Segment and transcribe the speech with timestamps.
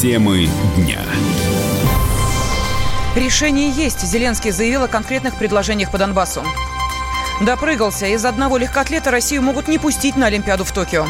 [0.00, 0.98] Темы дня.
[3.14, 4.00] Решение есть.
[4.00, 6.42] Зеленский заявил о конкретных предложениях по Донбассу.
[7.42, 8.06] Допрыгался.
[8.06, 11.04] Из одного легкоатлета Россию могут не пустить на Олимпиаду в Токио.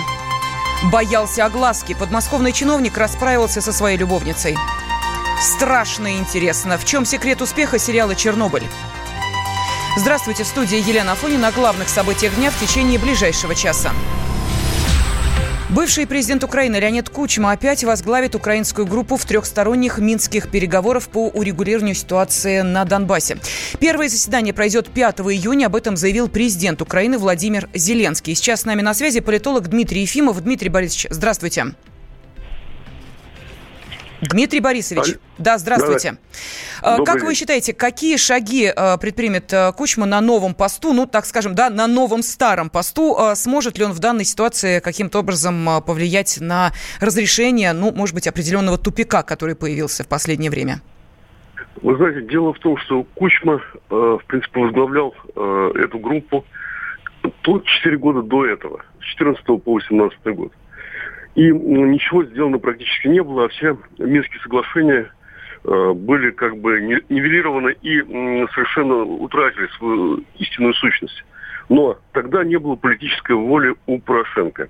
[0.91, 1.95] Боялся огласки.
[1.95, 4.57] Подмосковный чиновник расправился со своей любовницей.
[5.41, 6.77] Страшно интересно.
[6.77, 8.67] В чем секрет успеха сериала «Чернобыль»?
[9.97, 13.93] Здравствуйте, в студии Елена Афонина о главных событиях дня в течение ближайшего часа.
[15.71, 21.95] Бывший президент Украины Леонид Кучма опять возглавит украинскую группу в трехсторонних минских переговорах по урегулированию
[21.95, 23.39] ситуации на Донбассе.
[23.79, 25.67] Первое заседание пройдет 5 июня.
[25.67, 28.35] Об этом заявил президент Украины Владимир Зеленский.
[28.35, 30.43] Сейчас с нами на связи политолог Дмитрий Ефимов.
[30.43, 31.67] Дмитрий Борисович, здравствуйте.
[34.21, 35.19] Дмитрий Борисович, Аль...
[35.39, 36.17] да, здравствуйте.
[36.83, 37.27] Да, как день.
[37.27, 41.71] вы считаете, какие шаги э, предпримет э, Кучма на новом посту, ну, так скажем, да,
[41.71, 43.17] на новом старом посту?
[43.19, 48.27] Э, сможет ли он в данной ситуации каким-то образом повлиять на разрешение, ну, может быть,
[48.27, 50.83] определенного тупика, который появился в последнее время?
[51.83, 56.45] Вы знаете, дело в том, что Кучма, в принципе, возглавлял эту группу
[57.43, 60.53] тут 4 года до этого, с 14 по 18 год.
[61.35, 65.13] И ну, ничего сделано практически не было, а все Минские соглашения
[65.65, 68.01] э, были как бы нивелированы и
[68.53, 71.25] совершенно утратили свою истинную сущность.
[71.69, 74.69] Но тогда не было политической воли у Порошенко.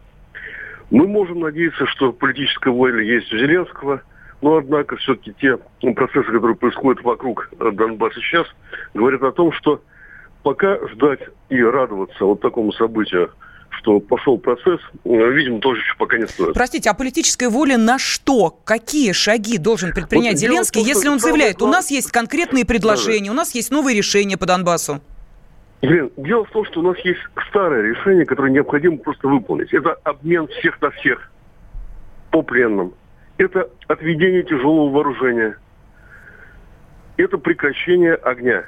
[0.90, 4.02] Мы можем надеяться, что политическая воля есть у Зеленского,
[4.42, 5.56] но однако все-таки те
[5.94, 8.46] процессы, которые происходят вокруг э, Донбасса сейчас,
[8.92, 9.82] говорят о том, что
[10.42, 13.30] пока ждать и радоваться вот такому событию,
[13.70, 16.54] что пошел процесс, э, видимо, тоже еще пока не стоит.
[16.54, 18.50] Простите, а политическая воля на что?
[18.64, 23.30] Какие шаги должен предпринять вот Зеленский, том, если он заявляет, у нас есть конкретные предложения,
[23.30, 25.00] у нас есть новые решения по Донбассу?
[25.82, 29.72] Блин, дело в том, что у нас есть старое решение, которое необходимо просто выполнить.
[29.72, 31.30] Это обмен всех на всех
[32.30, 32.92] по пленным.
[33.38, 35.56] Это отведение тяжелого вооружения.
[37.16, 38.64] Это прекращение огня.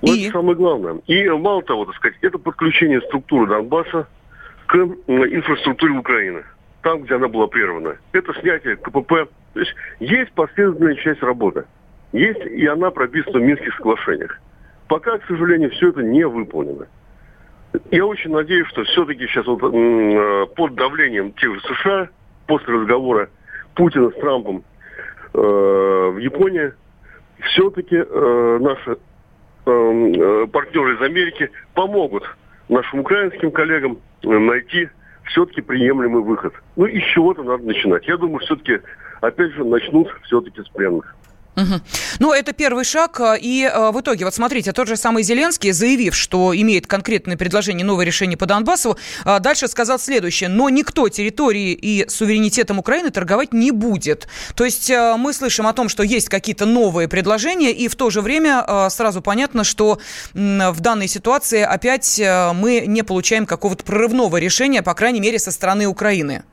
[0.00, 0.24] Вот и?
[0.24, 1.00] это самое главное.
[1.06, 4.06] И мало того, так сказать, это подключение структуры Донбасса
[4.66, 6.44] к инфраструктуре Украины.
[6.82, 7.96] Там, где она была прервана.
[8.12, 9.28] Это снятие КПП.
[9.54, 11.64] То есть есть последовательная часть работы.
[12.12, 14.40] Есть и она прописана в Минских соглашениях.
[14.86, 16.86] Пока, к сожалению, все это не выполнено.
[17.90, 22.08] Я очень надеюсь, что все-таки сейчас вот, э, под давлением тех же США,
[22.46, 23.28] после разговора
[23.74, 24.64] Путина с Трампом
[25.34, 26.72] э, в Японии,
[27.40, 28.96] все-таки э, наша
[29.72, 32.24] э, партнеры из Америки помогут
[32.68, 34.88] нашим украинским коллегам э, найти
[35.24, 36.54] все-таки приемлемый выход.
[36.76, 38.06] Ну, и с чего-то надо начинать.
[38.06, 38.80] Я думаю, все-таки,
[39.20, 41.14] опять же, начнут все-таки с пленных.
[41.58, 41.80] Угу.
[42.20, 43.20] Ну, это первый шаг.
[43.20, 47.36] А, и а, в итоге, вот смотрите, тот же самый Зеленский, заявив, что имеет конкретное
[47.36, 50.48] предложение, новое решение по Донбассу, а, дальше сказал следующее.
[50.48, 54.28] Но никто территории и суверенитетом Украины торговать не будет.
[54.54, 58.20] То есть мы слышим о том, что есть какие-то новые предложения, и в то же
[58.20, 59.98] время сразу понятно, что
[60.34, 62.20] в данной ситуации опять
[62.54, 66.44] мы не получаем какого-то прорывного решения, по крайней мере, со стороны Украины.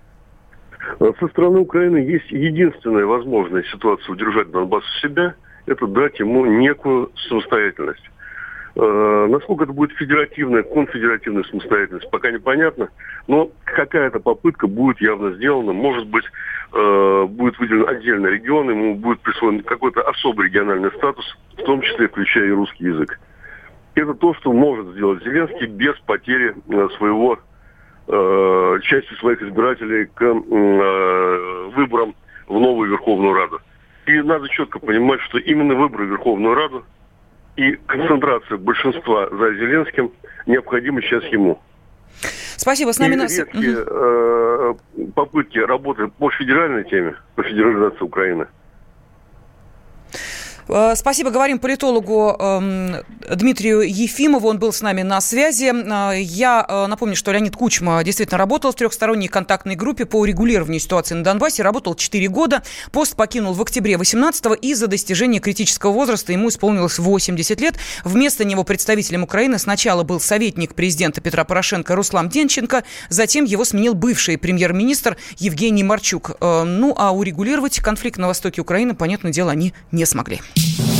[0.99, 5.35] Э, со стороны Украины есть единственная возможность ситуацию удержать Донбасс у себя,
[5.65, 8.03] это дать ему некую самостоятельность.
[8.75, 12.89] Э, насколько это будет федеративная, конфедеративная самостоятельность, пока непонятно,
[13.27, 15.73] но какая-то попытка будет явно сделана.
[15.73, 16.25] Может быть,
[16.73, 21.25] э, будет выделен отдельный регион, ему будет присвоен какой-то особый региональный статус,
[21.57, 23.19] в том числе включая и русский язык.
[23.95, 26.53] Это то, что может сделать Зеленский без потери
[26.97, 27.39] своего
[28.07, 32.15] э, частью своих избирателей к э, выборам
[32.47, 33.59] в новую Верховную Раду.
[34.05, 36.83] И надо четко понимать, что именно выборы в Верховную Раду
[37.55, 40.11] и концентрация большинства за Зеленским
[40.45, 41.59] необходимы сейчас ему.
[42.57, 42.91] Спасибо.
[42.91, 43.15] С нами...
[43.15, 44.73] И редкие э,
[45.15, 48.47] попытки работы по федеральной теме, по федерализации Украины–
[50.95, 51.29] спасибо.
[51.29, 52.95] Говорим политологу эм,
[53.29, 54.47] Дмитрию Ефимову.
[54.47, 55.71] Он был с нами на связи.
[55.71, 60.79] Э, я э, напомню, что Леонид Кучма действительно работал в трехсторонней контактной группе по урегулированию
[60.79, 61.61] ситуации на Донбассе.
[61.61, 62.63] Работал 4 года.
[62.91, 64.55] Пост покинул в октябре 18-го.
[64.55, 67.75] Из-за достижения критического возраста ему исполнилось 80 лет.
[68.03, 72.83] Вместо него представителем Украины сначала был советник президента Петра Порошенко Руслан Денченко.
[73.09, 76.31] Затем его сменил бывший премьер-министр Евгений Марчук.
[76.41, 80.41] Ну, а урегулировать конфликт на востоке Украины, понятное дело, они не смогли.
[80.57, 80.94] Yeah.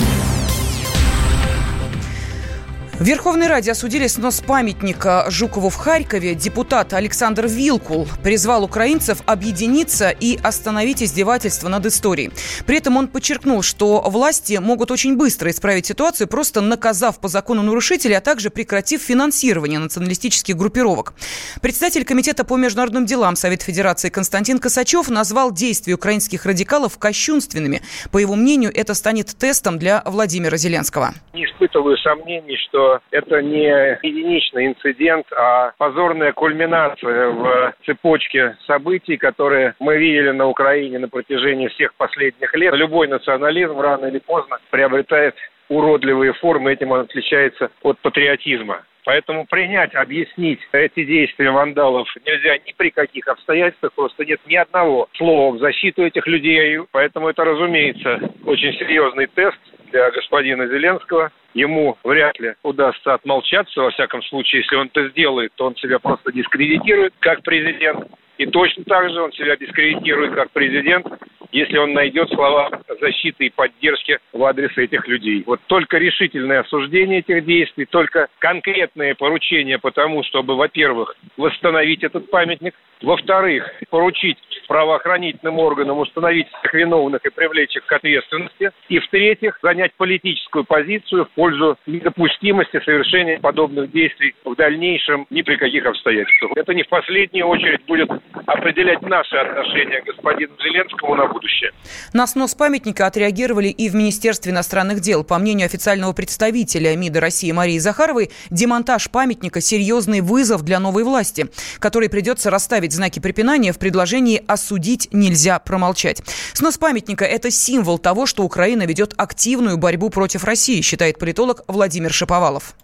[2.98, 6.34] В Верховной Раде осудили снос памятника Жукову в Харькове.
[6.34, 12.32] Депутат Александр Вилкул призвал украинцев объединиться и остановить издевательство над историей.
[12.66, 17.64] При этом он подчеркнул, что власти могут очень быстро исправить ситуацию, просто наказав по закону
[17.64, 21.16] нарушителей, а также прекратив финансирование националистических группировок.
[21.62, 27.82] Председатель Комитета по международным делам Совета Федерации Константин Косачев назвал действия украинских радикалов кощунственными.
[28.14, 31.14] По его мнению, это станет тестом для Владимира Зеленского.
[31.34, 39.76] Не испытываю сомнений, что это не единичный инцидент, а позорная кульминация в цепочке событий, которые
[39.80, 42.74] мы видели на Украине на протяжении всех последних лет.
[42.74, 45.36] Любой национализм рано или поздно приобретает
[45.70, 48.84] уродливые формы, этим он отличается от патриотизма.
[49.06, 55.08] Поэтому принять, объяснить эти действия вандалов нельзя ни при каких обстоятельствах, просто нет ни одного
[55.14, 56.80] слова в защиту этих людей.
[56.92, 59.60] Поэтому это, разумеется, очень серьезный тест
[59.92, 61.32] для господина Зеленского.
[61.54, 66.00] Ему вряд ли удастся отмолчаться, во всяком случае, если он это сделает, то он себя
[66.00, 68.08] просто дискредитирует как президент.
[68.38, 71.08] И точно так же он себя дискредитирует как президент,
[71.52, 72.70] если он найдет слова
[73.00, 75.44] защиты и поддержки в адрес этих людей.
[75.46, 82.30] Вот только решительное осуждение этих действий, только конкретные поручения по тому, чтобы, во-первых, восстановить этот
[82.30, 84.38] памятник, во-вторых, поручить
[84.68, 91.26] правоохранительным органам установить всех виновных и привлечь их к ответственности, и, в-третьих, занять политическую позицию
[91.26, 96.52] в пользу недопустимости совершения подобных действий в дальнейшем ни при каких обстоятельствах.
[96.56, 98.10] Это не в последнюю очередь будет
[98.48, 101.72] определять наши отношения к господину Зеленскому на будущее.
[102.14, 105.24] На снос памятника отреагировали и в Министерстве иностранных дел.
[105.24, 111.48] По мнению официального представителя МИДа России Марии Захаровой, демонтаж памятника– серьезный вызов для новой власти,
[111.80, 116.22] которой придется расставить знаки препинания в предложении «осудить нельзя промолчать».
[116.54, 122.12] Снос памятника– это символ того, что Украина ведет активную борьбу против России, считает политолог Владимир
[122.14, 122.76] Шаповалов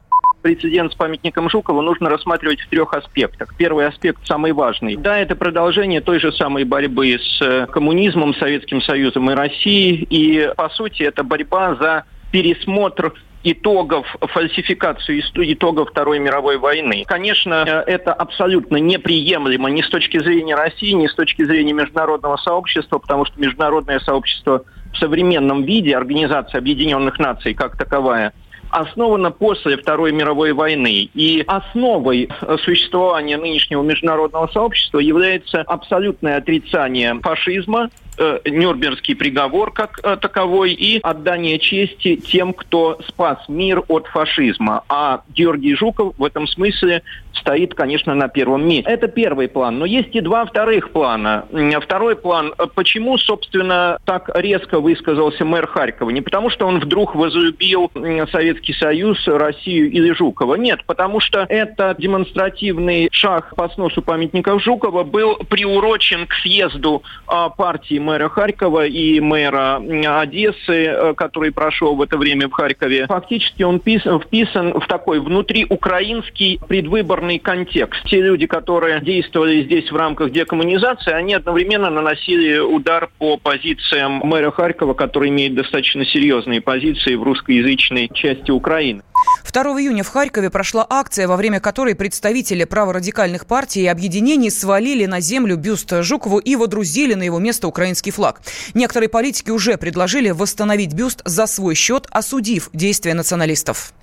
[0.42, 3.53] прецедент с памятником Жукова нужно рассматривать в трех аспектах.
[3.57, 4.95] Первый аспект самый важный.
[4.95, 10.07] Да, это продолжение той же самой борьбы с э, коммунизмом, Советским Союзом и Россией.
[10.09, 17.03] И, по сути, это борьба за пересмотр итогов фальсификации итогов Второй мировой войны.
[17.07, 22.38] Конечно, э, это абсолютно неприемлемо ни с точки зрения России, ни с точки зрения международного
[22.38, 28.33] сообщества, потому что международное сообщество в современном виде, Организация Объединенных Наций как таковая,
[28.71, 31.09] основана после Второй мировой войны.
[31.13, 40.00] И основой э, существования нынешнего международного сообщества является абсолютное отрицание фашизма, э, Нюрнбергский приговор как
[40.04, 44.84] э, таковой и отдание чести тем, кто спас мир от фашизма.
[44.90, 48.89] А Георгий Жуков в этом смысле стоит, конечно, на первом месте.
[48.89, 49.80] Это первый план.
[49.80, 51.45] Но есть и два вторых плана.
[51.81, 52.54] Второй план.
[52.75, 56.10] Почему, собственно, так резко высказался мэр Харькова?
[56.10, 57.92] Не потому, что он вдруг возлюбил
[58.31, 60.56] Советский Союз, Россию или Жукова.
[60.56, 67.50] Нет, потому что это демонстративный шаг по сносу памятников Жукова был приурочен к съезду а,
[67.50, 69.81] партии мэра Харькова и мэра
[70.19, 73.07] Одессы, э, который прошел в это время в Харькове.
[73.07, 78.03] Фактически он вписан в такой внутриукраинский предвыборный определенный контекст.
[78.06, 84.51] Те люди, которые действовали здесь в рамках декоммунизации, они одновременно наносили удар по позициям мэра
[84.51, 89.03] Харькова, который имеет достаточно серьезные позиции в русскоязычной части Украины.
[89.51, 95.06] 2 июня в Харькове прошла акция, во время которой представители праворадикальных партий и объединений свалили
[95.06, 98.41] на землю бюст Жукову и водрузили на его место украинский флаг.
[98.74, 103.94] Некоторые политики уже предложили восстановить бюст за свой счет, осудив действия националистов.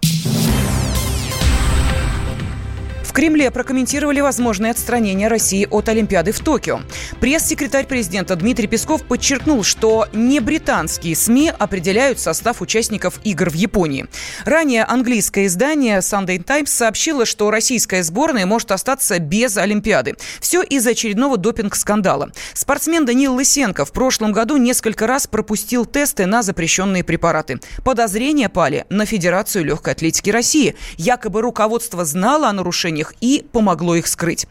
[3.18, 6.82] Кремле прокомментировали возможное отстранение России от Олимпиады в Токио.
[7.18, 14.06] Пресс-секретарь президента Дмитрий Песков подчеркнул, что не британские СМИ определяют состав участников игр в Японии.
[14.44, 20.14] Ранее английское издание Sunday Times сообщило, что российская сборная может остаться без Олимпиады.
[20.38, 22.30] Все из-за очередного допинг-скандала.
[22.54, 27.58] Спортсмен Даниил Лысенко в прошлом году несколько раз пропустил тесты на запрещенные препараты.
[27.82, 30.76] Подозрения пали на Федерацию легкой атлетики России.
[30.96, 34.46] Якобы руководство знало о нарушениях их и помогло их скрыть.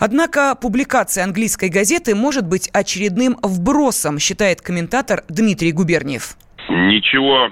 [0.00, 6.36] Однако публикация английской газеты может быть очередным вбросом, считает комментатор Дмитрий Губерниев.
[6.68, 7.50] Ничего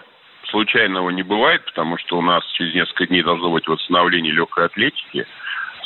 [0.49, 5.27] случайного не бывает, потому что у нас через несколько дней должно быть восстановление легкой атлетики,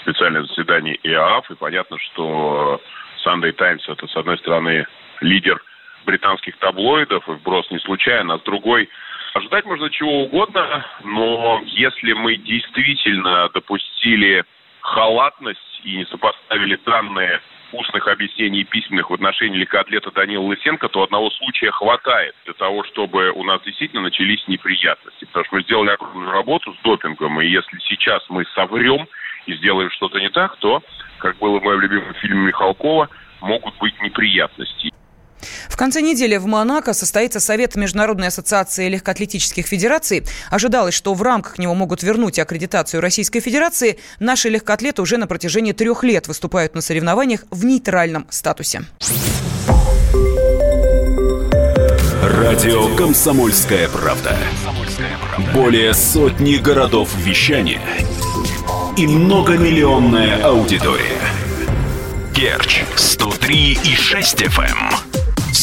[0.01, 2.81] специальное заседание ИААФ, и понятно, что
[3.25, 4.87] Sunday Times это, с одной стороны,
[5.21, 5.63] лидер
[6.05, 8.89] британских таблоидов, и вброс не случайно, а с другой
[9.37, 14.47] Ожидать можно чего угодно, но если мы действительно допустили
[14.87, 17.41] халатность и не сопоставили данные
[17.73, 23.31] устных объяснений письменных в отношении легкоатлета Данила Лысенко, то одного случая хватает для того, чтобы
[23.33, 25.25] у нас действительно начались неприятности.
[25.25, 29.09] Потому что мы сделали огромную работу с допингом, и если сейчас мы соврем
[29.47, 30.83] и сделаем что-то не так, то,
[31.19, 33.09] как было в моем любимом фильме Михалкова,
[33.41, 34.93] могут быть неприятности.
[35.69, 40.25] В конце недели в Монако состоится Совет Международной ассоциации легкоатлетических федераций.
[40.51, 43.99] Ожидалось, что в рамках него могут вернуть аккредитацию Российской Федерации.
[44.19, 48.85] Наши легкоатлеты уже на протяжении трех лет выступают на соревнованиях в нейтральном статусе.
[52.23, 54.37] Радио «Комсомольская правда».
[55.53, 57.81] Более сотни городов вещания
[58.97, 61.21] и многомиллионная аудитория.
[62.35, 65.06] Керчь 103 и 6 FM.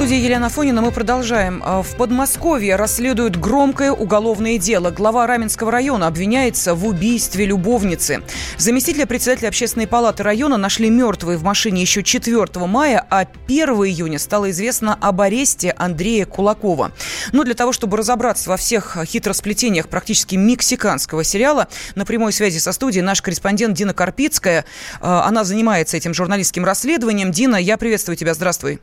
[0.00, 1.62] Студии Елена Фонина мы продолжаем.
[1.62, 4.90] А, в Подмосковье расследуют громкое уголовное дело.
[4.90, 8.22] Глава Раменского района обвиняется в убийстве любовницы.
[8.56, 14.18] Заместителя председателя общественной палаты района нашли мертвой в машине еще 4 мая, а 1 июня
[14.18, 16.92] стало известно об аресте Андрея Кулакова.
[17.32, 22.72] Но для того, чтобы разобраться во всех хитросплетениях практически мексиканского сериала, на прямой связи со
[22.72, 24.64] студией наш корреспондент Дина Карпицкая.
[25.02, 27.32] А, она занимается этим журналистским расследованием.
[27.32, 28.32] Дина, я приветствую тебя.
[28.32, 28.80] Здравствуй.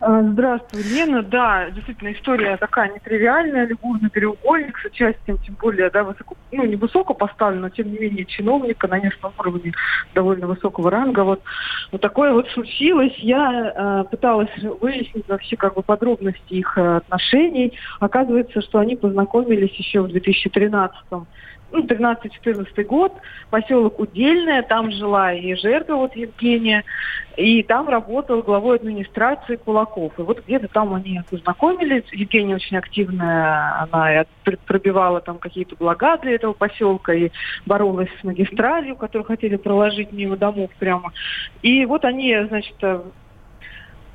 [0.00, 1.22] А, здравствуй, Лена.
[1.24, 6.76] Да, действительно, история такая нетривиальная, любовный треугольник с участием, тем более, да, высоко, ну, не
[6.76, 9.72] высоко поставлен, но тем не менее чиновника на местном уровне
[10.14, 11.24] довольно высокого ранга.
[11.24, 11.42] Вот,
[11.90, 13.14] вот такое вот случилось.
[13.16, 17.76] Я э, пыталась выяснить вообще как бы подробности их э, отношений.
[17.98, 20.96] Оказывается, что они познакомились еще в 2013
[21.70, 23.12] ну, 13-14 год,
[23.50, 26.84] поселок Удельное, там жила и жертва, вот Евгения,
[27.36, 30.12] и там работал главой администрации Кулаков.
[30.18, 32.04] И вот где-то там они познакомились.
[32.12, 34.24] Евгения очень активная, она
[34.66, 37.30] пробивала там какие-то блага для этого поселка и
[37.66, 41.12] боролась с магистралью, которую хотели проложить мимо домов прямо.
[41.62, 42.76] И вот они, значит,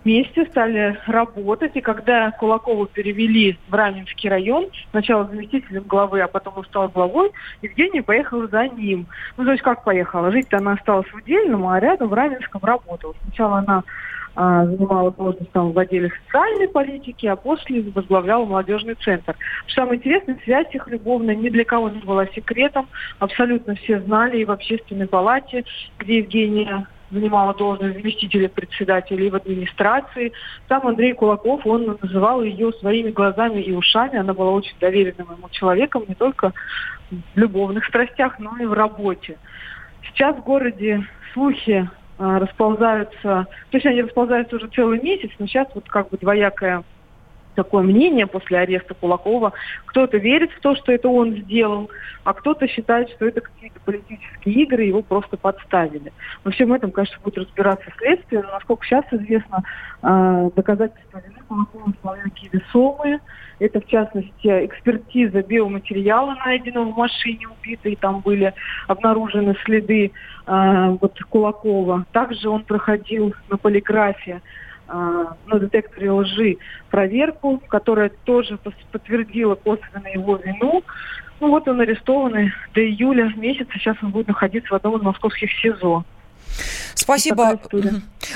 [0.04, 1.76] вместе стали работать.
[1.76, 7.32] И когда Кулакову перевели в Раменский район, сначала заместителем главы, а потом он стал главой,
[7.62, 9.08] Евгения поехала за ним.
[9.38, 10.32] Ну, то есть как поехала?
[10.32, 13.14] Жить-то она осталась в Удельном, а рядом в Раменском работала.
[13.24, 13.84] Сначала она
[14.36, 19.36] а, занимала должность там в отделе социальной политики, а после возглавляла молодежный центр.
[19.68, 22.88] Самое интересное, связь их любовная ни для кого не была секретом.
[23.20, 25.66] Абсолютно все знали и в общественной палате,
[26.00, 30.34] где Евгения занимала должность заместителя председателя и в администрации.
[30.68, 34.18] Сам Андрей Кулаков, он называл ее своими глазами и ушами.
[34.18, 36.54] Она была очень доверенным ему человеком не только
[37.12, 39.38] в любовных страстях, но и в работе.
[40.08, 45.68] Сейчас в городе слухи а, расползаются, то есть они расползаются уже целый месяц, но сейчас
[45.74, 46.84] вот как бы двоякая
[47.56, 49.54] такое мнение после ареста Кулакова.
[49.86, 51.90] Кто-то верит в то, что это он сделал,
[52.24, 56.12] а кто-то считает, что это какие-то политические игры, его просто подставили.
[56.44, 59.64] Во всем этом, конечно, будет разбираться следствие, но, насколько сейчас известно,
[60.02, 63.20] а, доказательства вины Кулакова вполне весомые.
[63.60, 67.96] Это, в частности, экспертиза биоматериала, найденного в машине убитой.
[67.96, 68.54] Там были
[68.88, 70.12] обнаружены следы
[70.46, 72.06] э, вот, Кулакова.
[72.12, 74.42] Также он проходил на полиграфе
[74.88, 76.58] а, на детекторе лжи
[76.90, 78.58] проверку, которая тоже
[78.92, 80.84] подтвердила косвенно его вину.
[81.40, 83.72] Ну вот он арестованный до июля месяца.
[83.74, 86.04] Сейчас он будет находиться в одном из московских СИЗО.
[86.96, 87.60] Спасибо.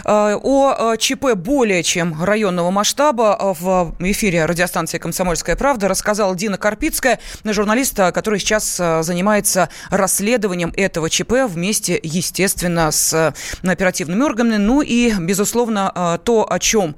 [0.04, 6.36] А, о а, ЧП более чем районного масштаба а, в эфире радиостанции «Комсомольская правда» рассказала
[6.36, 13.34] Дина Карпицкая, журналист, который сейчас занимается расследованием этого ЧП вместе, естественно, с
[13.64, 14.58] оперативными органами.
[14.58, 16.96] Ну и, безусловно, то, о чем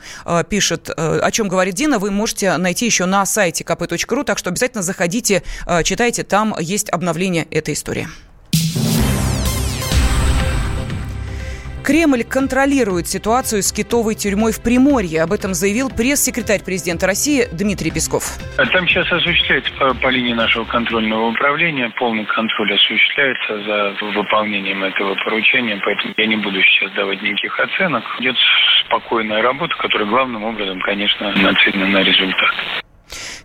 [0.50, 4.84] пишет, о чем говорит Дина, вы можете найти еще на сайте kp.ru, так что обязательно
[4.84, 5.44] заходите,
[5.84, 8.08] читайте, там есть обновление этой истории.
[11.90, 15.24] Кремль контролирует ситуацию с китовой тюрьмой в Приморье.
[15.24, 18.38] Об этом заявил пресс-секретарь президента России Дмитрий Песков.
[18.58, 21.92] Там сейчас осуществляется по, по линии нашего контрольного управления.
[21.98, 28.04] Полный контроль осуществляется за выполнением этого поручения, поэтому я не буду сейчас давать никаких оценок.
[28.20, 28.36] Идет
[28.86, 32.54] спокойная работа, которая главным образом, конечно, нацелена на результат.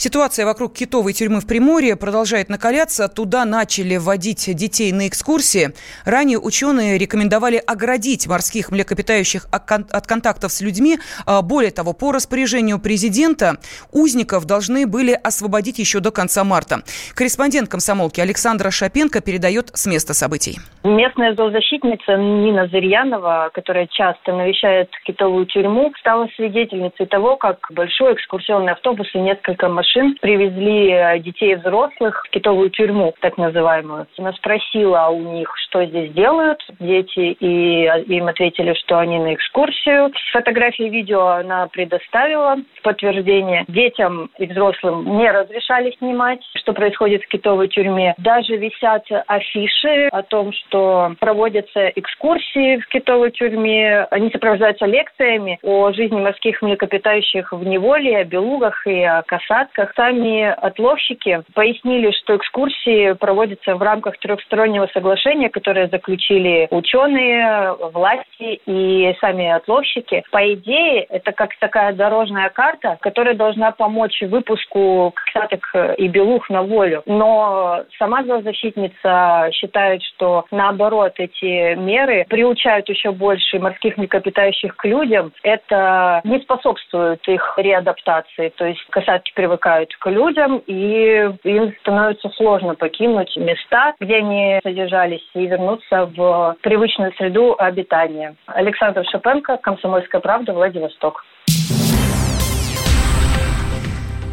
[0.04, 3.08] Ситуация вокруг китовой тюрьмы в Приморье продолжает накаляться.
[3.08, 5.68] Туда начали вводить детей на экскурсии.
[6.04, 10.98] Ранее ученые рекомендовали оградить морских млекопитающих от контактов с людьми.
[11.24, 13.56] А, более того, по распоряжению президента
[13.92, 16.80] узников должны были освободить еще до конца марта.
[17.14, 20.58] Корреспондент комсомолки Александра Шапенко передает с места событий.
[20.82, 28.72] Местная зоозащитница Нина Зырьянова, которая часто навещает китовую тюрьму, стала свидетельницей того, как большой экскурсионный
[28.72, 34.06] автобус и несколько машин привезли э, детей и взрослых в китовую тюрьму, так называемую.
[34.18, 40.12] Она спросила у них, что здесь делают дети, и им ответили, что они на экскурсию.
[40.32, 43.64] Фотографии и видео она предоставила в подтверждение.
[43.68, 48.14] Детям и взрослым не разрешали снимать, что происходит в китовой тюрьме.
[48.18, 54.06] Даже висят афиши о том, что проводятся экскурсии в китовой тюрьме.
[54.10, 59.83] Они сопровождаются лекциями о жизни морских млекопитающих в неволе, о белугах и о касатках.
[59.96, 69.14] Сами отловщики пояснили, что экскурсии проводятся в рамках трехстороннего соглашения, которое заключили ученые, власти и
[69.20, 70.22] сами отловщики.
[70.30, 75.66] По идее, это как такая дорожная карта, которая должна помочь выпуску касаток
[75.98, 77.02] и белух на волю.
[77.06, 85.32] Но сама зоозащитница считает, что наоборот эти меры приучают еще больше морских млекопитающих к людям.
[85.42, 88.50] Это не способствует их реадаптации.
[88.50, 95.24] То есть касатки привыкают к людям, и им становится сложно покинуть места, где они содержались,
[95.34, 98.34] и вернуться в привычную среду обитания.
[98.46, 101.24] Александр Шапенко, «Комсомольская правда», Владивосток.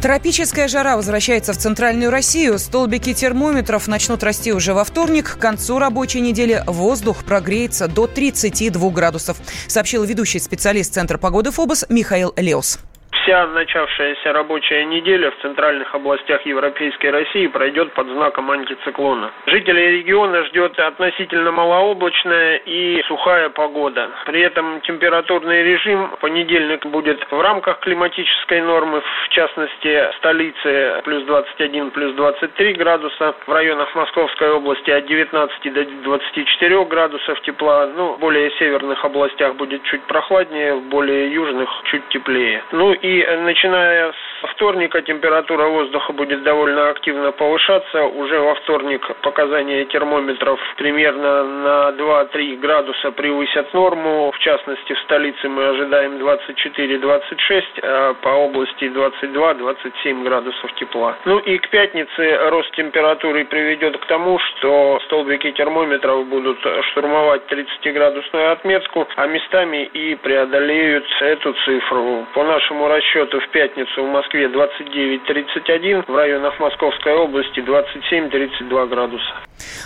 [0.02, 2.58] Тропическая жара возвращается в центральную Россию.
[2.58, 5.36] Столбики термометров начнут расти уже во вторник.
[5.36, 9.36] К концу рабочей недели воздух прогреется до 32 градусов,
[9.68, 12.80] сообщил ведущий специалист Центра погоды ФОБОС Михаил Леус.
[13.22, 19.30] Вся начавшаяся рабочая неделя в центральных областях Европейской России пройдет под знаком антициклона.
[19.46, 24.10] Жителей региона ждет относительно малооблачная и сухая погода.
[24.26, 31.22] При этом температурный режим в понедельник будет в рамках климатической нормы, в частности столице плюс
[31.22, 38.14] 21, плюс 23 градуса, в районах Московской области от 19 до 24 градусов тепла, ну,
[38.14, 42.64] в более северных областях будет чуть прохладнее, в более южных чуть теплее.
[42.72, 48.04] Ну и и начиная с вторника температура воздуха будет довольно активно повышаться.
[48.04, 54.32] Уже во вторник показания термометров примерно на 2-3 градуса превысят норму.
[54.32, 61.16] В частности, в столице мы ожидаем 24-26, а по области 22-27 градусов тепла.
[61.24, 66.58] Ну и к пятнице рост температуры приведет к тому, что столбики термометров будут
[66.90, 72.26] штурмовать 30-градусную отметку, а местами и преодолеют эту цифру.
[72.34, 79.34] По нашему расчету в пятницу в Москве 29-31, в районах Московской области 27-32 градуса.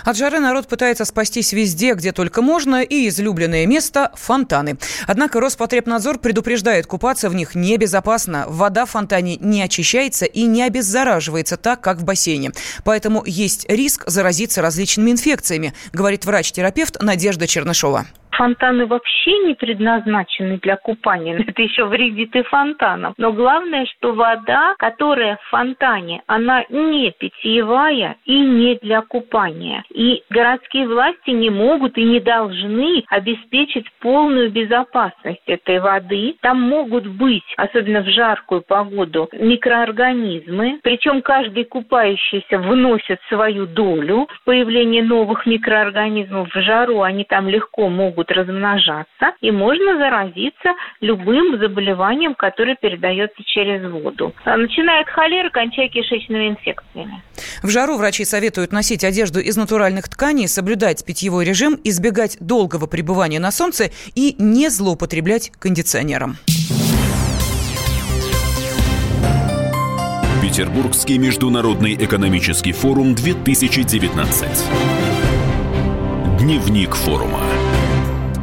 [0.05, 4.77] От жары народ пытается спастись везде, где только можно, и излюбленное место– фонтаны.
[5.07, 8.45] Однако Роспотребнадзор предупреждает, купаться в них небезопасно.
[8.47, 12.51] Вода в фонтане не очищается и не обеззараживается так, как в бассейне.
[12.83, 18.05] Поэтому есть риск заразиться различными инфекциями, говорит врач-терапевт Надежда Чернышова.
[18.37, 21.37] Фонтаны вообще не предназначены для купания.
[21.47, 23.15] Это еще вредит и фонтанам.
[23.17, 29.66] Но главное, что вода, которая в фонтане, она не питьевая и не для купания.
[29.93, 36.35] И городские власти не могут и не должны обеспечить полную безопасность этой воды.
[36.41, 40.79] Там могут быть, особенно в жаркую погоду, микроорганизмы.
[40.83, 47.01] Причем каждый купающийся вносит свою долю в появление новых микроорганизмов в жару.
[47.01, 54.33] Они там легко могут размножаться, и можно заразиться любым заболеванием, которое передается через воду.
[54.45, 57.21] Начиная от холеры, кончая кишечными инфекциями.
[57.63, 63.39] В жару врачи советуют носить одежду из натуральных тканей, соблюдать питьевой режим, избегать долгого пребывания
[63.39, 66.37] на солнце и не злоупотреблять кондиционером.
[70.41, 74.47] Петербургский международный экономический форум 2019.
[76.39, 77.39] Дневник форума.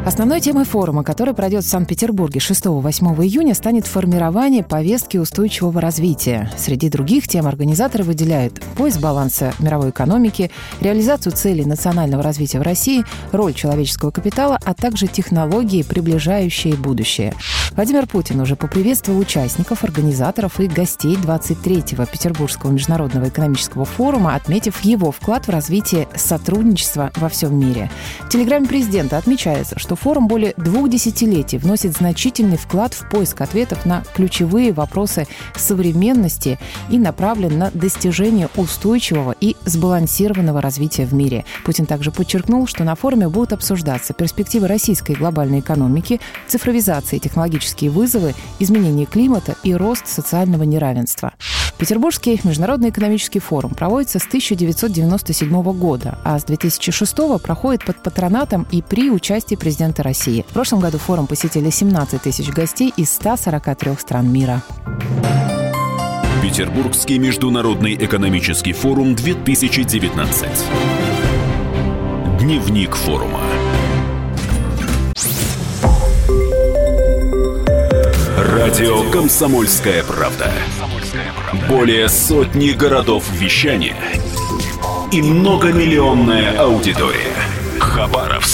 [0.07, 6.51] Основной темой форума, который пройдет в Санкт-Петербурге 6-8 июня, станет формирование повестки устойчивого развития.
[6.59, 10.51] Среди других тем организаторы выделяют поиск баланса мировой экономики,
[10.83, 17.33] реализацию целей национального развития в России, роль человеческого капитала, а также технологии, приближающие будущее.
[17.75, 25.11] Владимир Путин уже поприветствовал участников, организаторов и гостей 23-го Петербургского международного экономического форума, отметив его
[25.11, 27.91] вклад в развитие сотрудничества во всем мире.
[28.21, 33.41] В телеграмме президента отмечается, что что форум более двух десятилетий вносит значительный вклад в поиск
[33.41, 36.59] ответов на ключевые вопросы современности
[36.91, 41.45] и направлен на достижение устойчивого и сбалансированного развития в мире.
[41.65, 47.91] Путин также подчеркнул, что на форуме будут обсуждаться перспективы российской глобальной экономики, цифровизация и технологические
[47.91, 51.35] вызовы, изменение климата и рост социального неравенства.
[51.79, 58.81] Петербургский международный экономический форум проводится с 1997 года, а с 2006 проходит под патронатом и
[58.81, 60.45] при участии президента России.
[60.49, 64.63] В прошлом году форум посетили 17 тысяч гостей из 143 стран мира.
[66.43, 70.49] Петербургский международный экономический форум 2019.
[72.39, 73.41] Дневник форума.
[78.37, 80.53] Радио «Комсомольская правда».
[81.69, 83.97] Более сотни городов вещания
[85.11, 87.35] и многомиллионная аудитория.
[87.81, 88.54] Хабаровск